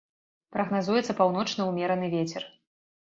Прагназуецца 0.55 1.15
паўночны 1.21 1.61
ўмераны 1.71 2.07
вецер. 2.17 2.43